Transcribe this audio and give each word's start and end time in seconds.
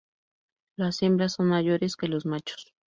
Las 0.77 1.03
hembras 1.03 1.33
son 1.33 1.45
mayores 1.49 1.95
que 1.95 2.07
los 2.07 2.25
machos. 2.25 2.73